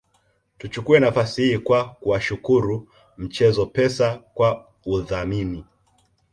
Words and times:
Tuchukue 0.57 0.99
nafasi 0.99 1.43
hii 1.43 1.57
kwa 1.57 1.89
kuwashukuru 1.89 2.87
mchezo 3.17 3.65
Pesa 3.65 4.17
kwa 4.33 4.67
udhamini 4.85 5.65